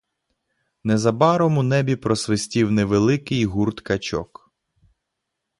Незабаром 0.83 1.57
у 1.57 1.63
небі 1.63 1.95
просвистів 1.95 2.71
невеликий 2.71 3.45
гурт 3.45 3.81
качок. 3.81 4.51